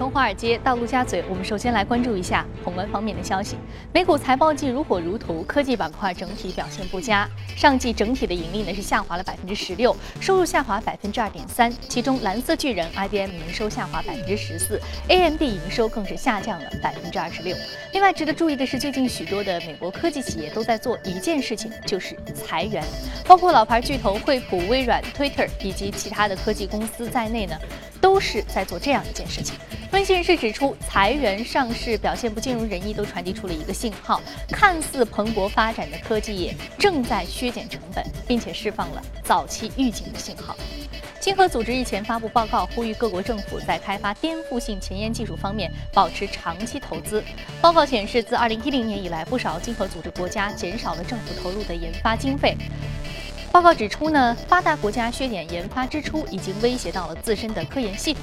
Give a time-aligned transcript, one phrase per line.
[0.00, 3.58] 从华尔街到陆家嘴，我们首先来关注一下宏观方面的消息。
[3.92, 7.28] 美股财报季如火如荼，科技板块整体表现不佳。
[7.54, 11.70] 上季整体的盈利呢是下滑了百分之十六，收入下滑百分之二点三。
[11.86, 17.54] 其中蓝色巨人 IBM 营收下滑百分之十四，AMD 营收更是下降了百分之二十六。
[17.92, 22.82] 另外值得注意的是，最近许多的美国科技企业都在做一件事情，就是裁员，
[23.26, 27.54] 包括老牌巨头惠普、微软、Twitter 以及其他的科技公司在内呢。
[28.00, 29.56] 都是在做这样一件事情。
[29.90, 40.56] 分析人士指出，裁员、上市表现不尽如人意，都传递出了一个信号：看似蓬勃发展的科技业正在削减成本，并且释放了早期预警的信号。
[41.18, 47.22] 经合组织日前发布报告，呼吁各国政府在开发颠覆性前沿技术方面保持长期投资。
[47.60, 52.56] 报告显示，自2010年以来，不少经合组织国家减少了政府投入的研发经费。
[53.52, 58.22] 报告指出呢，发达国家削减研发支出已经威胁到了自身的科研系统。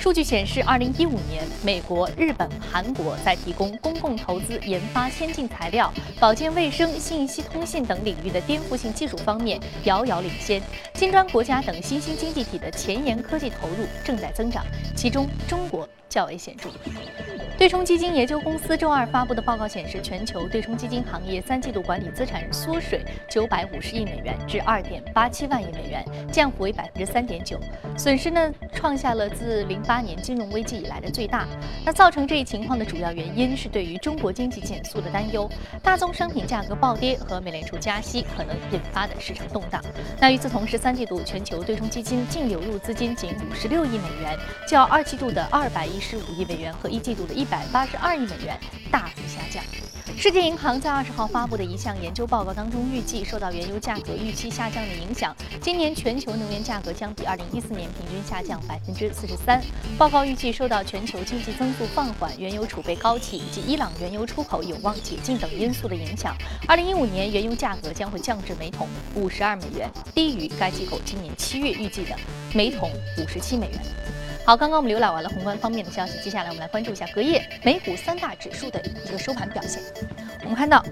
[0.00, 10.60] 数据显示，二零一五年，美国、日本、韩国在提供公共投资研发先进材料、保健卫生、信息通信等领域的颠覆性技术方面遥遥领先。
[10.92, 14.64] 金砖国家等新兴经济体的前沿科技投入正在增长，
[14.96, 16.68] 其中中国较为显著。
[17.56, 27.58] 对冲基金研究公司周二发布的报告显示，全球对冲基金行业三季度管理资产缩水九百五十亿美元至二点八七万亿美元，降幅为百分之三点九，
[27.96, 31.46] 损失呢创下了自零八年金融危机以来的最大。
[31.86, 35.48] 那造成这一情况的主要原因是对于中国经济减速的担忧，
[35.80, 39.80] 大宗商品价格暴跌和美联储加息可能引发的市场动荡。
[40.20, 44.36] 那与此同时，三季度全球对冲基金净流入资金仅五十六亿美元，
[44.68, 47.43] 较二季度的二百一十五亿美元和一季度的一。
[47.44, 48.58] 一百八十二亿美元
[48.90, 49.62] 大幅下降。
[50.16, 59.62] 世界银行在二十号发布的一项研究报告当中，预计受到原油价格预期下降的影响，今年全球能源价格将比二零一四年平均下降百分之四十三。
[59.98, 66.34] 报告预计，受到全球经济增速放缓、原油储备高企以及伊朗原油出口有望解禁等因素的影响，
[66.66, 72.16] 二零一五年原油价格将会降至每桶五十二美元，低于该机构今年七月预计的
[72.54, 73.80] 每桶五十七美元。
[74.46, 79.82] 好，刚刚我们浏览完了宏观方面的消息，接下来我们来关注一下隔夜美股三大指数的一个收盘表现。
[80.42, 80.84] 我们看到，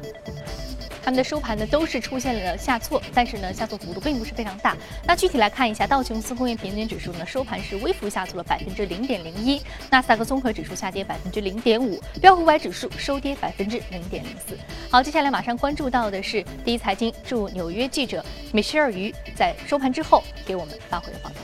[1.04, 4.74] 他们的收盘呢都是出现了下挫，但是呢下挫幅度并不是非常大。
[5.04, 14.56] 那具体来看一下，道琼斯工业平均指数呢收盘是微幅下挫了百分之零点零一，纳斯达克综合指数下跌百分之零点五，标普五百指数收跌百分之零点零四。
[14.90, 21.36] 好，接下来马上关注到的是第一财经驻纽约记者米歇尔于在收盘之后给我们发回的报道。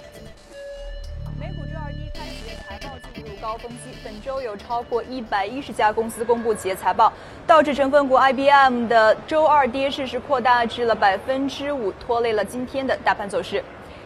[3.40, 7.12] 高峰期，本周有超过一百一十家公司公布企业财报，
[7.46, 13.62] 道指成分股 IBM 的周二跌势是扩大至了百分之五，拖累了今天的大盘走势。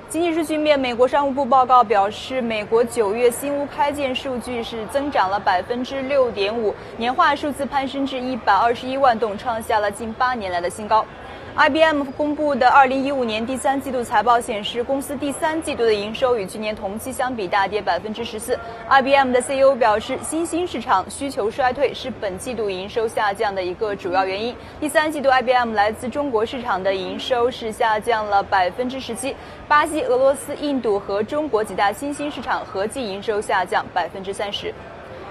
[0.08, 11.06] 经济数据面，美国商务部报告表示，美国九月新屋开建数据是增长了百分之六点五，年化数字攀升至一百二十一万栋，创下了近八年来的新高。
[11.54, 18.58] IBM 公布的2015年第三季度财报显示，公司第三季度的营收与去年同期相比大跌百分之十四。
[18.88, 24.56] IBM 的 CEO 表示，新兴市场需求衰退是本季度营收下降的一个主要原因。
[24.80, 29.36] 第三季度 IBM 来自中国市场的营收是下降了百分之十七，
[29.68, 34.72] 巴西、俄罗斯、印度和中国几大新兴市场合计营收下降百分之三十。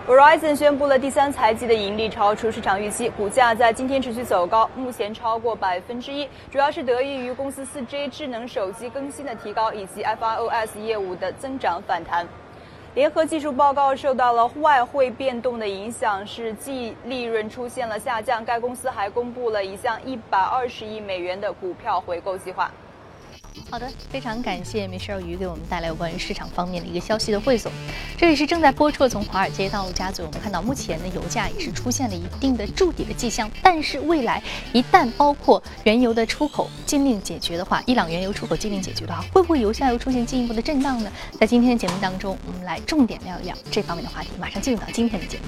[0.07, 12.27] Verizon 宣布了第三财季的盈利超出市场预期，股价在今天持续走高，目前超过百分之一，主要是得益于公司 4G 智能手机更新的提高，以及 FIOS 业务的增长反弹。
[12.95, 18.43] 联合技术报告受到了外汇变动的影响，是净利润出现了下降。
[18.43, 22.71] 该公司还公布了一项120亿美元的股票回购计划。
[23.69, 27.71] 好的，非常感谢没事鱼给我们带来有关于市场方面的一个消息的汇总。
[28.17, 33.49] 这里是正在播出的从华尔街到陆家嘴，我们看到目前的油价也是出现了一定的筑底的迹象。
[33.63, 41.11] 但是未来一旦包括原油的出口禁令解决的话，伊朗原油出口禁令解决的话，会不会油价又出现进一步的震荡呢？
[41.39, 44.29] 在今天的节目当中，我们来重点聊一聊这方面的话题。
[44.37, 45.43] 马上进入到今天的节目。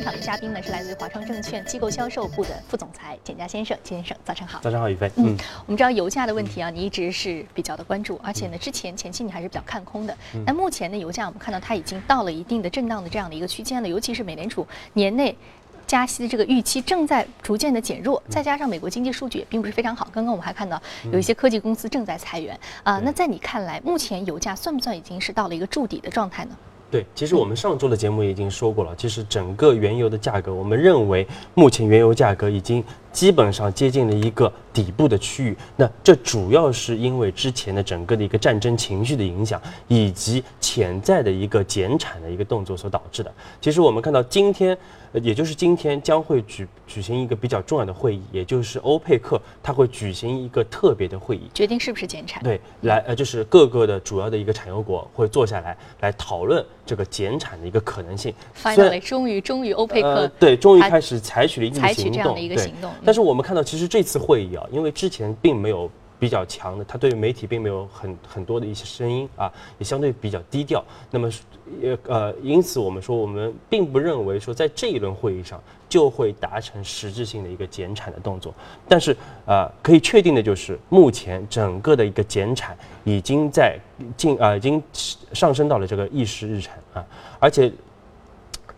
[0.00, 4.58] 现场的嘉宾呢是来自于华创证券机构销售部的副总裁简家先生，简先生早上好。
[4.62, 5.12] 早上好，宇飞。
[5.16, 5.36] 嗯，
[5.66, 10.16] 我们知道油价的问题啊，你一直是比较的关注，而且呢，之前前期你还是比较看空的。
[10.46, 15.36] 那目前的油价，我们看到它已经到了一定的震荡的这样的一个区间了，尤其是美联储年内
[15.86, 20.08] 加息的这个预期正在逐渐的减弱，再加上美国经济数据也并不是非常好。
[20.10, 20.80] 刚刚我们还看到
[21.12, 22.98] 有一些科技公司正在裁员啊。
[23.04, 26.56] 那在你看来，目前油价算不算已经是到了一个筑底的状态呢？
[26.90, 35.56] 对，其实我们上周的节目已经说过了，其实整个原油的价格，我们认为目前原油价格已经基本上接近了一个底部的区域。
[35.76, 43.32] 那这主要是因为之前的整个的一个战争情绪的影响，以及潜在的一个减产的一个动作所导致的。
[43.60, 44.76] 其实我们看到今天。
[45.24, 52.40] 也就是今天将会举举行一个比较重要的会议，也就是欧佩克，它会举行一个特别的会议，决定是不是减产。
[52.44, 58.32] 对，来呃，就是各个的主要的一个产油国会坐下来来讨论这个减产的一个可能性。
[58.56, 62.92] Finally，终于终于欧佩克对，终于开始采取了一个采取这样的一个行动。
[63.04, 65.90] 但是我们看到，其实这次会议啊，因为之前并没有。
[66.20, 70.84] 比较强的，他对媒体并没有很很多的一些声音啊，也相对比较低调。
[71.10, 71.30] 那么，
[71.80, 75.58] 也呃，因此我们说，我们并不认为说在这一轮会议上
[75.88, 78.52] 就会达成实质性的一个减产的动作。
[78.86, 79.16] 但是，
[79.46, 83.78] 呃，可以确定的就是，目前整个的一个减产已经在
[84.14, 84.82] 进啊，已经
[85.32, 87.02] 上升到了这个议事日程啊，
[87.38, 87.72] 而且。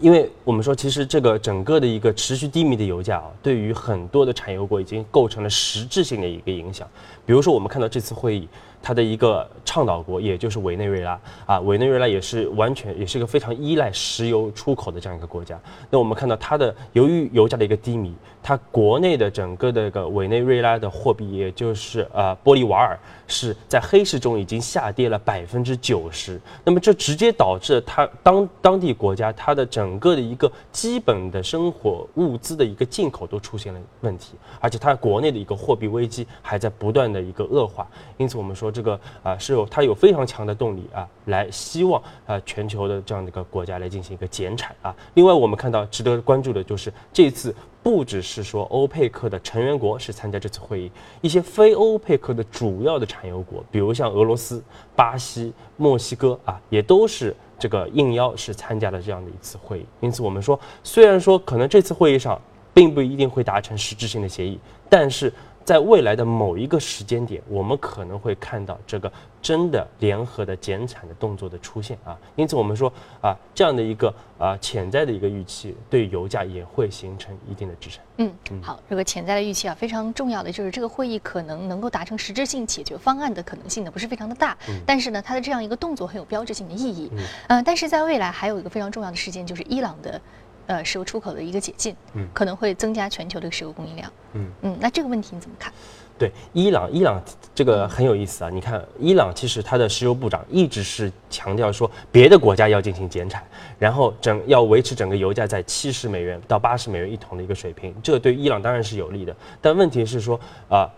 [0.02, 6.88] 因为我们说，其实这个整个的一个持续低迷的油价啊，对于很多的产油国已经构成了实质性的一个影响。
[7.24, 8.48] 比如说，我们看到这次会议。
[8.84, 11.16] 它的一个倡导国，也就是委内瑞拉
[11.46, 15.56] 啊，委内瑞拉也是完全也是一个非常依赖石油出口的这样一个国家。
[15.88, 22.98] 那我们看到它的由于油价的一个低迷，它国内的整个的一个委内瑞拉的货币，也就是呃玻利瓦尔，
[23.28, 26.40] 是在黑市中已经下跌了百分之九十。
[26.64, 37.86] 那么这直接导致它当当地国家它的整个的一个基本的生活物资的一个进口都出现了问题，而且它国内的一个货币危机还在不断的一个恶化。
[38.16, 38.72] 因此我们说。
[38.72, 44.96] 这个啊是有它有非常强的动力啊，来希望啊全球的这样的一个国家来进行一个减产啊。
[45.12, 54.64] 另外，我们看到值得关注的就是这次不只是说欧佩克的成员国是参加这次会议，一些非欧佩克的主要的产油国，比如像俄罗斯、
[54.96, 59.86] 巴西、墨西哥啊，也都是这个应邀是参加了这样的一次会议。
[60.00, 62.40] 因此，我们说虽然说可能这次会议上
[62.72, 64.58] 并不一定会达成实质性的协议，
[64.88, 65.30] 但是。
[65.64, 78.02] 在未来的某一个时间点，我们可能会看到这个真的联合的减产的动作的出现啊，因此我们说啊，这样的一个啊潜在的一个预期，对油价也会形成一定的支撑。
[78.18, 84.56] 嗯，好，这个潜在的预期啊，非常重要的就是这个会议可能能够达成实质性解决方案的可能性呢，不是非常的大。
[84.68, 87.10] 嗯，但是呢，它的这样一个动作很有标志性的意义。
[87.12, 90.20] 嗯，呃，但是在未来还有一个非常重要的事件，就是伊朗的。
[90.66, 95.72] 呃，石油出口的一个解禁，嗯，可能会增加全球的石油供应量，嗯嗯，那这个问题你怎么看？
[96.18, 97.20] 对，伊朗，伊朗
[97.54, 98.50] 这个很有意思啊。
[98.50, 103.42] 你看，伊朗其实它的石油部长一直是强调说，别的国家要进行减产，
[103.78, 109.34] 然后整要维持整个油价在七十美元到八十美元一桶的一个水平，这对伊朗当然是有利的。
[109.60, 110.38] 但问题是说
[110.68, 110.88] 啊。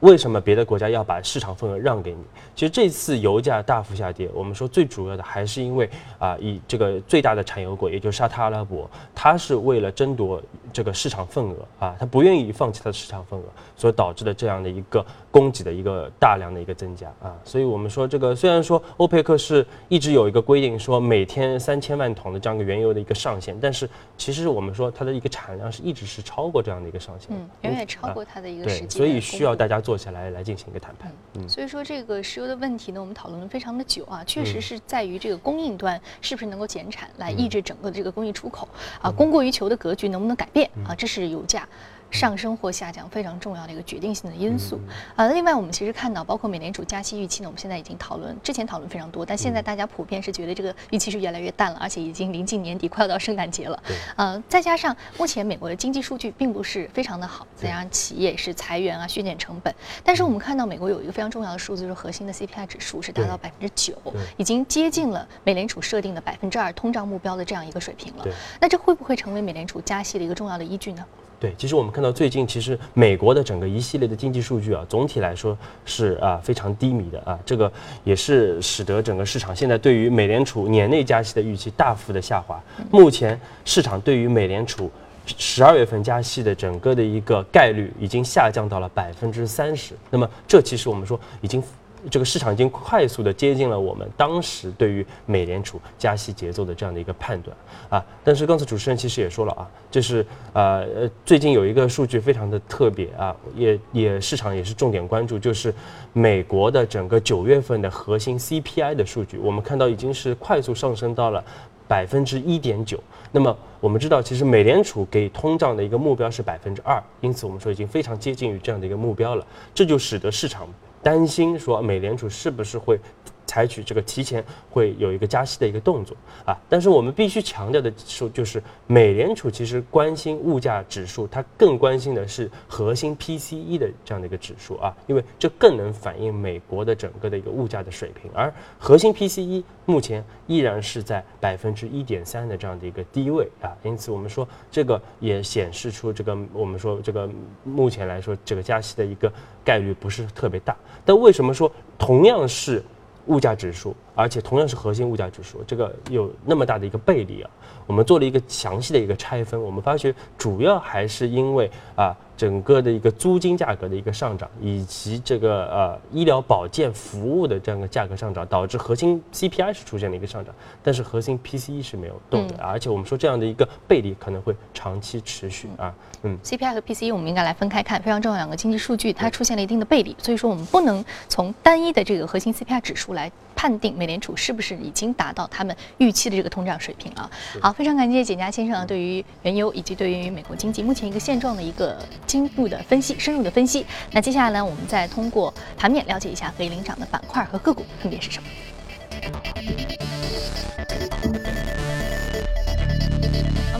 [0.00, 2.18] 为什么别的国家要把市场份额让给你？
[2.54, 5.88] 其实这次油价大幅下跌，我们说最主要的还是因为
[6.18, 10.42] 啊，以这个最大的产油国，也就是沙特阿拉伯，它是为了争夺
[10.76, 13.44] 这个市场份额啊，他不愿意放弃他的市场份额，
[13.74, 17.34] 所导致的这样的一个供给的一个大量的一个增加啊。
[17.44, 23.88] 所以我们说这个虽然说欧佩克是一直有一个规定，说每天三千万桶的这样一个原油的一个上限，但是
[24.18, 28.98] 其实我们说它的一个产量是一直是超过这样的一个上限，嗯，远远超过它的一个实际。
[28.98, 29.80] 所以需要大家。
[29.86, 31.12] 坐下来来进行一个谈判。
[31.34, 38.66] 嗯，所以说这个石油的问题呢，我们讨论了非常的久啊，确实是在于这个供应端是不是能够减产，来抑制整个的这个工艺出口
[39.00, 40.94] 啊，供过于求的格局能不能改变啊？
[40.94, 41.68] 这是油价。
[42.10, 44.80] 上升或下降非常重要的一个决定性的因素
[45.16, 45.32] 呃。
[45.32, 53.82] 另外，我们其实看到，包括美联储加息预期呢，我们现在已经讨论，之前讨论非常多，但现在大家普遍是觉得这个预期是越来越淡了，而且已经临近年底，快要到圣诞节了。
[54.16, 59.74] 呃，再加上目前美国的经济数据并不是非常的好，再加上企业是裁员啊、削减成本。
[60.02, 63.94] 但是我们看到美国有一个非常重要的数字，就是核心的 CPI 指数是达到百分之九，
[64.36, 68.26] 已经接近了美联储设定的百分之二通胀目标的这样一个水平了。
[68.60, 71.04] 那这会不会成为美联储加息的一个重要的依据呢？
[71.38, 77.70] 对，其实我们看到最近，其实美国的整个一系列的经济数据啊，总体来说是啊非常低迷的啊，这个
[78.04, 82.58] 也是使得整个市场现在对于美联储年内加息的预期大幅的下滑。
[82.90, 84.90] 目前市场对于美联储
[85.26, 89.94] 十二月份加息的整个的一个概率已经下降到了百分之三十。
[90.10, 91.62] 那么这其实我们说已经。
[92.10, 97.56] 这个市场已经快速的接近了我们当时对于美联储加息节奏的这样的一个判断
[97.88, 105.74] 啊，但是刚才主持人其实也说了啊，就是呃呃最近有一个数据非常的特别啊，也也市场也是重点关注，就是
[106.12, 111.44] 美国的整个九月份的核心 CPI 的数据，我们看到已经是快速上升到了
[111.88, 113.02] 百分之一点九。
[113.32, 119.44] 那么我们知道，其实美联储给通胀的一个目标是百分之二，因此我们说已经非常接近于这样的一个目标了，
[119.74, 120.68] 这就使得市场。
[121.06, 122.98] 担心说美联储是不是会
[123.46, 147.30] 采取这个提前会有一个加息的一个动作啊，但是我们必须强调的说，就是美联储其实关心物价指数，它更关心的是核心 PCE 的这样的一个指数啊，因为这更能反映美国的整个的一个物价的水平，而核心 PCE 目前依然是在百分之一点三的这样的一个低位啊，因此我们说这个也显示出这个我们说这个
[147.62, 149.32] 目前来说这个加息的一个
[149.64, 152.82] 概率不是特别大，但为什么说同样是？
[153.26, 157.50] 物价指数，而且同样是核心物价指数，这个有那么大的一个背离啊。
[157.86, 162.16] 我们做了一个详细的一个拆分，我们发觉主要还是因为啊。
[162.36, 175.94] 整个的一个租金价格的一个上涨，以及这个呃医疗保健服务的这样的价格上涨，导致核心 CPI 是出现了一个上涨，但是核心 PCE 是没有动的，而且我们说这样的一个背离可能会长期持续啊。
[176.24, 187.28] 嗯，CPI 和 PCE 我们应该来分开看，非常重要两个经济数据，它出现了一定的背离，所以说我们不能从单一的这个核心 CPI 指数来判定美联储是不是已经达到他们预期的这个通胀水平了。
[187.60, 191.96] 好，非常感谢简家先生对于原油以及对于美国经济目前一个现状的一个。
[192.26, 193.86] 进步的分析，深入的分析。
[194.10, 198.48] 那接下来呢，我们再通过盘面了解一下可以领涨的板块和个股分别是什么。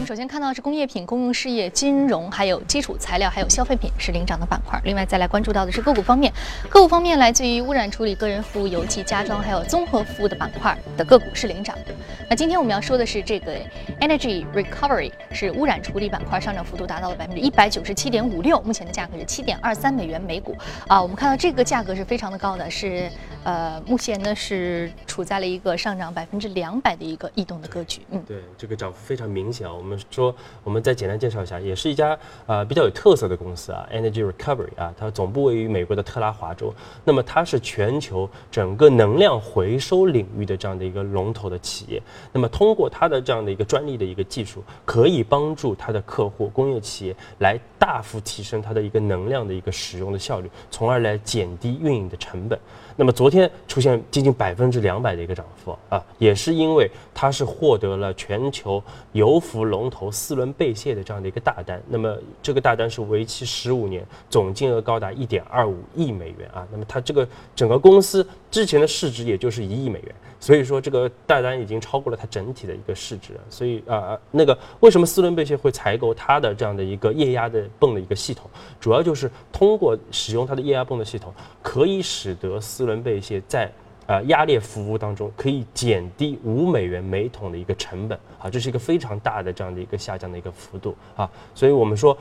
[0.06, 4.80] 首先看到是工业品、公用事业、金融，还有基础材料，还有消费品是领涨的板块。
[4.84, 6.32] 另外再来关注到的是个股方面，
[6.70, 11.92] 个股方面来自于污染处理、个人服务、油气、家装，还有综合服务的板块的个股是领涨的。
[12.30, 13.56] 那今天我们要说的是这个
[14.00, 20.54] Energy Recovery，是污染处理板块上涨幅度达到了百分之一百九十七点五六，目前的价格是七点二三美元每股
[20.86, 21.02] 啊。
[21.02, 23.10] 我们看到这个价格是非常的高的，是
[23.42, 28.02] 呃目前呢是处在了一个上涨百分之两百的一个异动的格局。
[28.10, 29.74] 嗯，对，这个涨幅非常明显啊。
[29.74, 30.34] 我们说，
[30.64, 36.74] 我们再简单介绍一下，也是一家呃比较有特色的公司啊，Energy Recovery 啊，它总部位于美国的特拉华州。
[37.04, 42.02] 那么它是全球整个能量回收领域的这样的一个龙头的企业。
[42.32, 52.58] 那么通过它的这样的一个专利的一个技术，可以帮助它的客户工业企业来大幅提升它的一个能量的一个使用的效率，从而来减低运营的成本。
[52.96, 61.80] 那么昨天出现接近百分之两百的一个涨幅啊，也是因为它是获得了全球油服龙头四轮被卸的这样的一个大单。
[61.88, 66.66] 那么这个大单是为期十五年，总金额高达一点二五亿美元啊。
[66.72, 70.14] 那么它这个整个公司之前的市值也就是一亿美元。
[70.38, 73.32] 所以说，这个大单已经超过了它整体的一个市值。
[73.48, 78.48] 所以啊，那个为什么四轮备械会采购它的这样的一个液压的泵的一个系统，
[78.78, 83.72] 主要就是通过使用它的液压泵的系统，可以使得四轮备械在
[84.06, 91.28] 啊压裂服务当中可以减低五美元每桶的一个成本啊，这是一个非常大的这样的一个下降的一个幅度啊。
[91.54, 92.16] 所以我们说。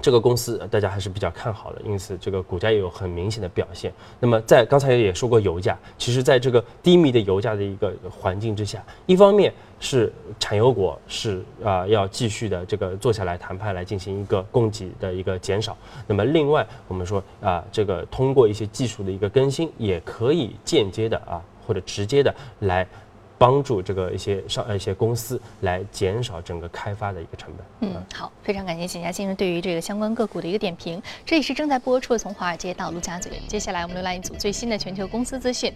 [0.00, 3.92] 这个公司大家还是比较看好的，因此这个股价也有很明显的表现。
[4.18, 22.86] 那么在刚才也说过油价，其实在这个低迷的油价的一个环境之下，一方面是产油国是啊要继续的这个坐下来谈判来进行一个供给的一个减少，那么另外我们说啊这个通过一些技术的一个更新，也可以间接的啊或者直接的来。
[23.42, 27.90] 帮助这个一些上一些公司来减少整个开发的一个成本。
[27.90, 31.02] 嗯，好，非常感谢景佳先生对于这个相关个股的一个点评。
[31.26, 33.32] 这里是正在播出的从华尔街到陆家嘴。
[33.48, 35.74] 接下来我们浏览一组最新的全球公司资讯。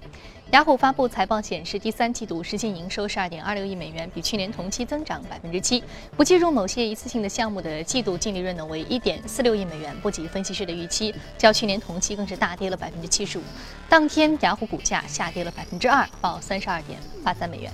[0.52, 5.82] 雅虎发布财报显示，第三季度实现营收十二点二六亿美元，比去年同期增长百分之七。
[6.16, 13.42] 不计入某些一次性的项目的季度净利润呢为一点四六亿美元，不及分析师的预期，较去年同期更是大跌了百分之七十五。
[13.88, 17.72] 当天雅虎股价下跌了百分之二，报三十二点八三美元。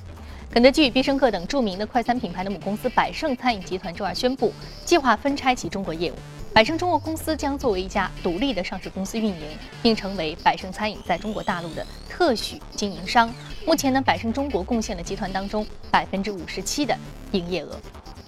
[0.51, 4.51] 肯德基必胜客等著名的快餐品牌的母公司百胜餐饮集团周二宣布，
[4.87, 6.15] 计划分拆其中国业务。
[6.55, 13.33] 百胜中国公司将作为一家独立的上市公司运营，并成为百胜餐饮在中国大陆的特许经营商。
[13.67, 16.95] 目前呢，百胜中国贡献了集团当中百分之五十七的
[17.31, 17.81] 营业额。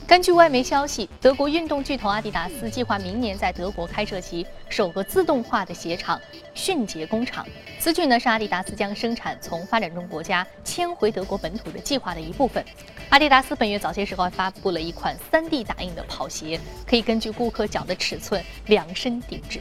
[0.07, 6.21] 根据外媒消息，德国运动巨头阿迪达斯计划明年在德国开设其首个自动化的鞋厂
[6.53, 7.47] 迅捷工厂。
[7.81, 12.63] 此举呢是阿迪达斯将生产从发展中国家迁回德国本土的计划的一部分。
[13.09, 19.59] 阿迪达斯本月早些时候发布了一款 3D 打印的跑鞋，可以根据顾客脚的尺寸量身定制。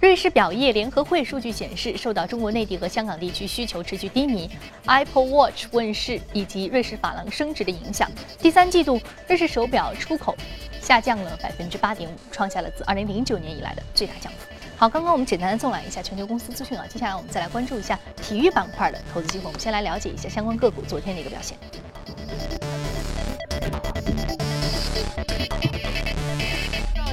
[0.00, 4.48] 瑞士表业联合会数据显示，受到中国内地和香港地区需求持续低迷、
[4.84, 10.36] Apple Watch 问世以及瑞士法郎升值的影响，第三季度瑞士手表出口
[10.80, 14.38] 下降了百分之八点五，创下了自二零零九年以来的最大降幅。
[14.76, 19.46] 好，刚刚我们简单的纵览一下全球公司资讯啊，接下来我们再来关注一下体育板块的投资机会。
[19.46, 21.56] 我们先来了解一下相关个股昨天的一个表现。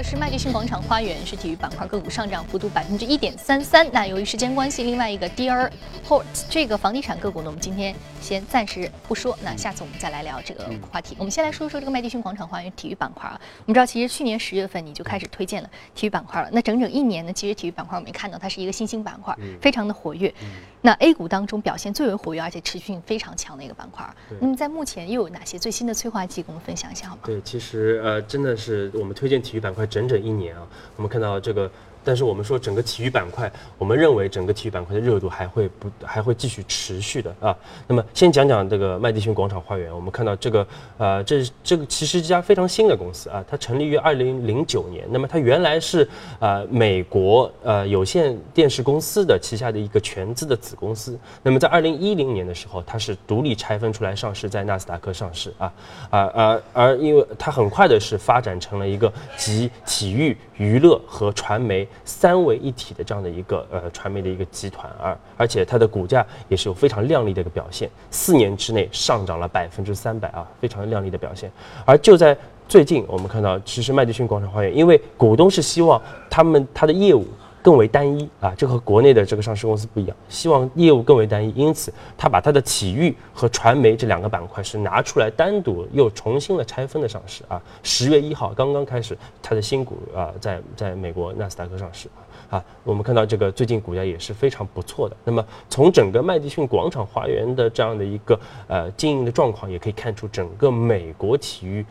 [0.03, 3.89] 是麦迪逊广场花园，是体育板块个股上涨幅度百分之一点三三。
[3.93, 5.71] 那由于时间关系，另外一个 DR
[6.05, 9.35] Hort 这个房地产个股呢，我们今天先暂时不说。
[9.41, 11.15] 那下次我们再来聊这个话题。
[11.17, 13.39] 我们先来说说这个麦迪逊广场花园体育板块啊。
[13.65, 16.49] 我们知道，其实去年十月份你就开始推荐了体育板块了。
[16.51, 20.33] 那整整一年呢，其实体育板块我们看到它是一个新兴板块，非常的活跃。
[20.81, 24.05] 那 A 股当中表现最为活跃而且持续性非常强的一个板块。
[24.41, 27.21] 那么在目前又有哪些最新的催化剂，跟我们分享一下好吗？
[27.23, 31.69] 对，其实呃，真的是我们推荐体育板块整整一年啊，我们看到这个。
[32.03, 37.55] 但是我们说整个体育板块，我们认为整个体育板块的热度还会不还会继续持续的啊。
[37.87, 40.67] 那么先讲讲这个麦迪逊广场花园，我们看到这个
[40.97, 45.05] 呃，这这个其实一家非常新的公司啊，它成立于二零零九年。
[45.09, 46.07] 那么它原来是
[46.39, 51.17] 呃美国呃有线电视公司的旗下的一个全资的子公司。
[51.41, 55.73] 那么在二零一零年的时候，它是独立拆分出来上市，在纳斯达克上市啊
[56.09, 60.37] 啊而而因为它很快的是发展成了一个集体育。
[60.57, 71.51] 娱乐和传媒三位一体的这样的一个呃传媒的一个集团，而而且它的股价也是有非常靓丽的一个表现，四年之内上涨了百分之三百啊，非常靓丽的表现。
[71.85, 77.25] 而就在最近，我们看到，其实麦迪逊广场花园，因为股东是希望他们他的业务。
[77.63, 87.59] 更为单一啊，这和国内的这个上市公司不一样，希望业务更为单一，因此他把他的体育和传媒这两个板块是拿出来单独又重新的拆分的上市啊。
[87.81, 92.09] 十月一号刚刚开始，他的新股啊在在美国纳斯达克上市
[92.49, 92.61] 啊。
[92.83, 95.15] 我们看到这个最近股价也是非常不错的。
[95.23, 101.85] 那么从整个麦迪逊广场花园的这样的一个呃经营的状况，也可以看出整个美国体育。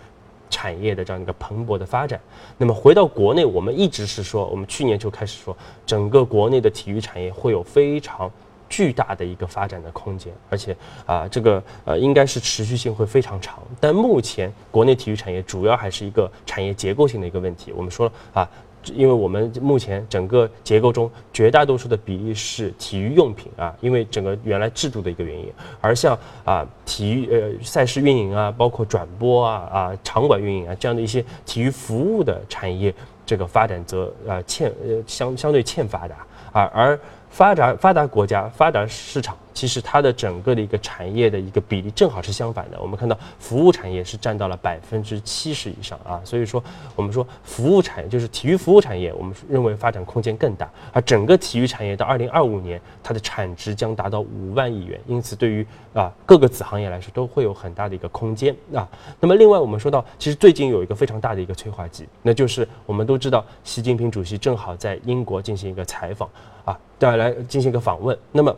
[0.52, 2.20] 产业的这样一个蓬勃的发展，
[2.58, 5.56] 那么回到国内，我们一直是说，我们去年就开始说，
[5.86, 8.30] 整个国内的体育产业会有非常
[8.68, 13.58] 巨大的一个发展的空间，而且啊，这个呃应该是持续性会非常长。
[13.80, 17.72] 但目前国内体育产业主要还是一个产业结构性的一个问题。
[17.72, 18.46] 我们说啊。
[18.94, 36.16] 因为我们目前整个结构中绝大多数的比例是体育用品啊，因为整个原来制度的一个原因，而像啊体育呃赛事运营啊，包括转播啊啊场馆运营啊这样的一些体育服务的产业，这个发展则呃欠呃相相对欠发达。
[36.52, 36.98] 啊，而
[37.32, 39.36] 发达发达国家发达市场。
[39.54, 42.80] 其实它的整个的一个产业的一个比例正好是相反的。
[42.80, 46.64] 我们看到服务产业是占到了百分之七十以上啊，所以说
[46.96, 50.70] 我们说服务产业就是体育服务产业，我们认为发展空间更大。
[50.90, 58.88] 而整个体育产业到二零二五年，它的产值将达到五万亿元，因此对于啊各个子行业来说都会有很大的一个空间啊。
[59.20, 66.26] 那么另外我们说到，其实最近有一个非常大的一个催化剂，那就是我们都知道习近平主席正好在英国进行一个采访
[66.64, 66.78] 啊，
[67.10, 68.56] 带来进行一个访问，那么。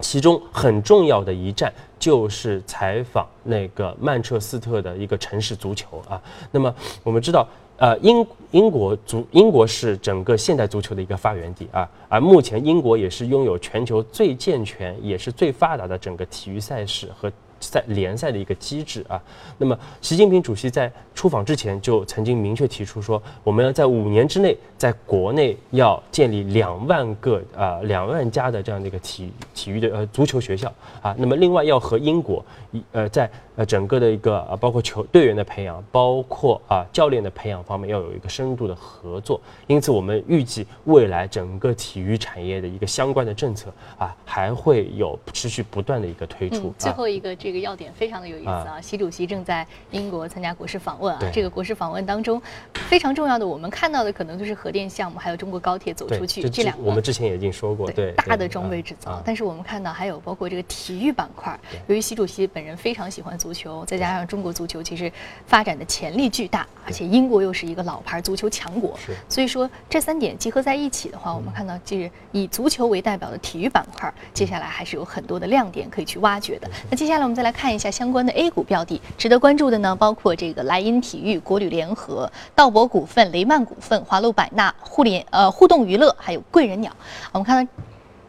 [0.00, 6.20] 其中很重要的一站就是采访那个曼彻斯特的一个城市足球啊。
[6.50, 7.46] 那么我们知道，
[7.76, 17.30] 呃，英英国足英国是整个现代足球的一个发源地啊，而目前英国也是拥有全球最健全也是最发达的整个体育赛事和。
[17.62, 19.22] 赛联赛的一个机制啊，
[19.56, 30.70] 那么习近平主席在出访之前就曾经明确提出说，我们要在五年之内在国内要建立两万个啊两万家的这样的一个体体育的呃足球学校
[31.00, 33.30] 啊，那么另外要和英国一呃在。
[33.54, 39.38] 呃，整个的一个啊，包括球队员的培养，包括啊教练的培养方面，要有一个深度的合作。
[39.66, 46.72] 因此，我们预计未来整个体育产业的一个相关的政策啊，还会有持续不断的一个推出。
[46.78, 52.40] 最后一个这个要点非常的有意思啊，习主席正在英国参加国事访问啊，这个国事访问当中
[52.88, 56.84] 非常重要的，我们看到的可能就是核电项目，还有中国高铁走出去这两个。
[56.84, 59.20] 我们之前也已经说过，对大的装备制造。
[59.26, 63.32] 但是我们看到还有包括这个体育板块，由于习主席本人非常喜欢。
[63.42, 65.10] 足球再加上中国足球，其实
[65.46, 68.96] 发展的潜力巨大，而且英国又是一个老牌足球强国，
[69.28, 76.70] 所以说这三点结合在一起的话，我们看到就是以足球为代表的体育板块，接下来还是有很多的亮点可以去挖掘的。
[76.88, 86.90] 那接下来我们再来看一下相关的 A 股标的，值得关注的呢，包括这个莱茵体育、国旅联合、道博股份、雷曼股份、华路百纳、互联呃互动娱乐，还有贵人鸟。
[87.32, 87.72] 我们看到。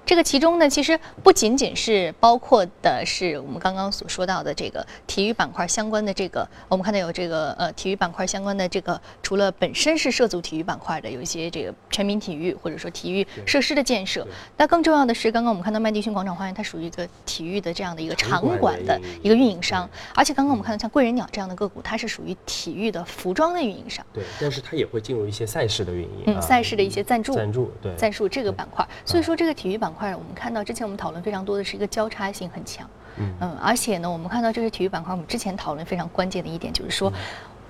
[0.05, 14.27] 这个其中呢，其实不仅仅是包括的是我们刚刚所说到的这个体育板块相关的这个，我们看到有这个呃体育板块相关的这个，除了本身是涉足体育板块的，有一些这个全民体育或者说体育设施的建设。
[14.57, 24.05] 那更重要的是，刚刚我们看到麦迪逊广场花园，它属于一个体育的这样的一个场馆的一个运营商，而且刚刚我们看到像贵人鸟这样的个股，它是属于体育的服装的运营商。
[24.11, 28.85] 对，但是它也会进入一些赛事的运营，嗯，赛事的一些赞助，赞助，对，赞助这个板块。
[29.05, 29.92] 所以说这个体育板。
[29.93, 37.11] 块，我们看到之前我们讨论非常多的是一个交叉性很强，嗯，而且呢，我们看到这个体育板块，我们之前讨论非常关键的一点就是说，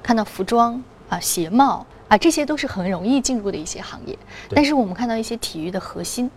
[0.01, 4.17] 看到服装啊、鞋帽啊，这些都是很容易进入的一些行业。
[4.49, 6.29] 但是我们看到一些体育的核心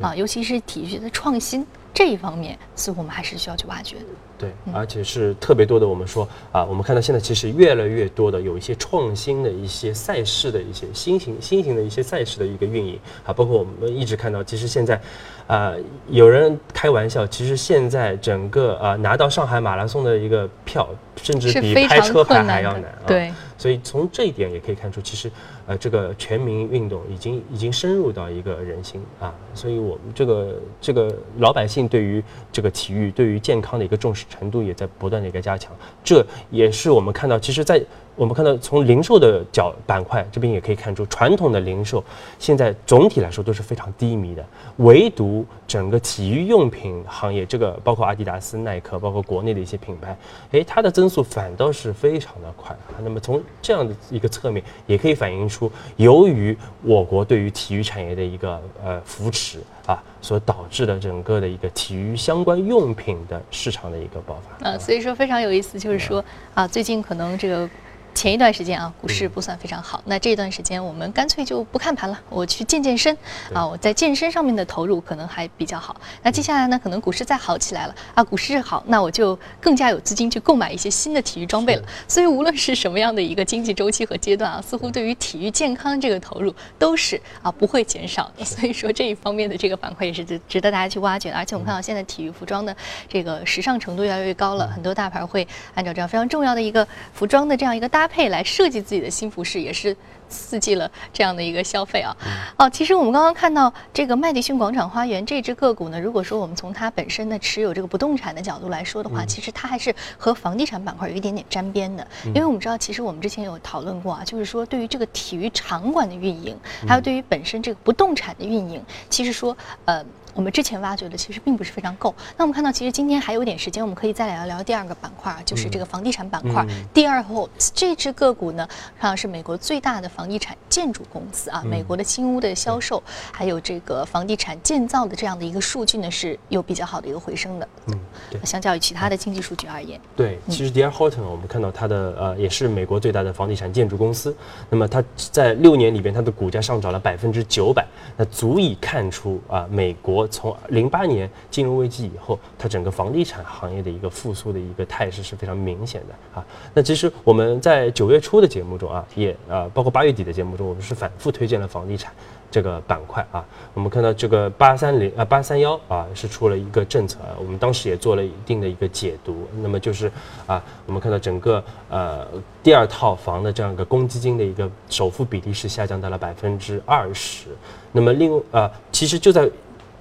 [0.00, 4.04] 啊，尤其是体育的创新这一方面，似乎我们还是需要去挖掘的。
[4.42, 5.86] 对，而且是特别多的。
[5.86, 15.00] 我们说啊，我们看到现在其实越来越多的有一些创新的一些赛事的一些新型新型的一些赛事的一个运营啊，包括我们一直看到，其实现在，
[15.46, 15.72] 啊，
[16.08, 20.88] 有人开玩笑，其实现在整个啊拿到上海马拉松的一个票，
[21.22, 23.06] 甚至比开车牌还要难啊。
[23.06, 23.32] 对。
[23.58, 25.30] 所以从这一点也可以看出，其实，
[25.68, 29.32] 呃，这个全民运动已经已经深入到一个人心啊。
[29.54, 35.70] 所以我们这个这个老百姓对于这个体育、对于健康的一个重视程度也在不断的一个加强。
[36.02, 37.84] 这也是我们看到，其实，在
[38.14, 42.04] 我们看到从零售的角板块这边也可以看出，传统的零售
[42.38, 44.44] 现在总体来说都是非常低迷的，
[44.76, 50.16] 唯独整个体育用品行业，这个包括阿迪达斯、耐克，包括国内的一些品牌，
[50.50, 53.00] 哎，它的增速反倒是非常的快啊。
[53.02, 64.66] 那么从这样的一个侧面，也可以反映出，由于我国对于体育产业的一个呃扶持啊，所导致的整个的一个体育相关用品的市场的一个爆发。
[64.66, 66.22] 呃，所以说非常有意思，就是说
[66.52, 67.66] 啊，最近可能这个。
[68.14, 70.02] 前一段时间啊，股市不算非常好。
[70.04, 73.16] 那这段时间我们干脆就不看盘了，我去健健身
[73.52, 73.66] 啊。
[73.66, 76.00] 我在健身上面的投入可能还比较好。
[76.22, 81.82] 那接下来呢，可能股市再好起来了啊，股市好，那我就更加有资金去购买一些新的体育装备了。
[82.06, 88.44] 所以无论是什么样的一个经济周期和阶段啊，似乎对于体育健康这个投入都是啊不会减少的。
[88.44, 91.36] 所以说这一方面的这个板块也是值值得大家去挖掘的。
[91.36, 92.76] 而且我们看到现在体育服装的
[93.08, 98.01] 这个时尚程度越来越高了，很多大牌会按照这样非常重要的一个服装的这样一个大。
[98.02, 99.96] 搭配来设计自己的新服饰，也是
[100.28, 102.16] 刺激了这样的一个消费啊。
[102.56, 112.04] 哦，其实我们刚刚看到这个麦迪逊广场花园这只个股呢，如果说我们从它本身的持有这个不动产的角度来说的话，其实它还是和房地产板块有一点点沾边的。
[112.24, 120.04] 因为我们知道，其实我们之前有讨论过啊，就是说对于这个体育场馆的运营，还有对于本身这个不动产的运营，其实说呃。
[120.34, 122.14] 我们之前挖掘的其实并不是非常够。
[122.36, 126.66] 那我们看到，其实今天还有点时间，我们可以再聊聊第二个板块，就是这个房地产板块。
[126.94, 128.66] 第二后这只个股呢，
[128.98, 137.68] 看是美国最大的房地产建筑公司啊，美国的新屋的销售，还有这个房地产建造的这样的一个数据呢，是有比较好的一个回升的。
[137.88, 137.98] 嗯，
[138.30, 138.40] 对。
[138.44, 144.34] 相较于其他的经济数据而言，对，其实 D R Horton 我们看到它的呃也是美国最大的房地产建筑公司。
[144.70, 150.21] 那么它在六年里边，它的股价上涨了百分之九百，那足以看出啊美国。
[150.28, 156.44] 从零八年金融危机以后，它整个房地产行业的一个复苏的一个态势是非常明显的啊。
[156.74, 162.12] 那其实我们在九月初的节目中啊，也啊，包括八月底的节目中，我们是反复推荐了房地产
[162.50, 163.44] 这个板块啊。
[163.74, 169.46] 我们看到这个八三零啊八三幺啊是出了一个政策啊，我们当时也做了一定的一个解读。
[169.62, 170.10] 那么就是
[170.46, 172.26] 啊，我们看到整个呃
[172.62, 177.48] 第二套房的这样一个公积金的一个首付比例是下降到了百分之二十。
[177.90, 179.50] 那么另啊，其实就在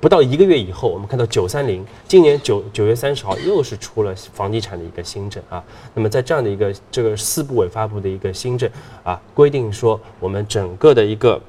[0.02, 5.64] 不到一个月以后，我们看到九三零今年九九月三十号又是出了房地产的一个新政啊。
[5.94, 8.68] 那么在这样的一个这个四部委发布的一个新政
[9.04, 11.40] 啊，规定说我们整个的一个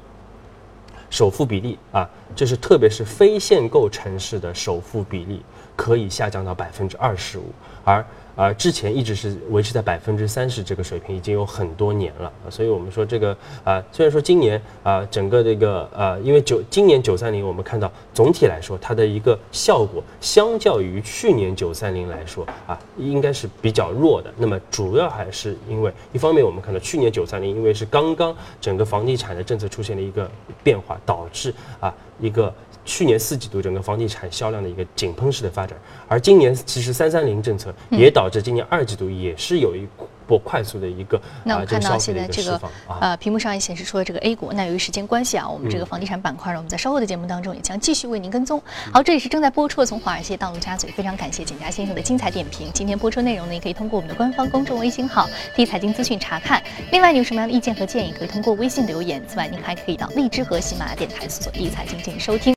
[1.09, 5.43] 首付比例啊，就是特别是非限购城市的首付比例
[5.75, 7.45] 可以下降到百分之二十五，
[7.85, 8.05] 而。
[8.35, 12.33] 啊，之前一直是维持在百分之三十这个水平，已经有很多年了。
[12.49, 24.33] 所以我们说这个啊，虽然说今年啊，整个这个呃，因为九今年九三零，我们看到总体来说它的一个效果，相较于去年九三零来说啊，应该是比较弱的。
[24.39, 30.31] 那么主要还是因为一方面，我们看到去年九三零，因为是刚刚整个房地产的政策出现了一个
[30.63, 32.53] 变化，导致啊一个。
[32.85, 39.87] 去年四季度整个房地产销量的一个井喷式的发展，而今年其实三三零政策也导致今年二季度也是有一
[40.27, 42.61] 波快速的一个那我们看到现在这个
[43.01, 48.63] 呃屏幕上也显示出了这个 A 股，那由于时间关系啊，我们这个房地产板块呢，我们在稍后的节目当中也将继续为您跟踪。
[48.93, 52.71] 好，这里是正在播出的从华尔街到陆家嘴，非常感谢简家先生的精彩点评。
[52.73, 56.63] 今天播出内容呢，也可以通过我们的官方公众微信号“第一财经资讯”查看。
[56.93, 59.23] 另外，你有什么样的意见和建议，可以通过微信留言。
[59.29, 62.55] 此外，您还可以到荔枝和喜马拉雅电台搜索“第一财经”进行收听。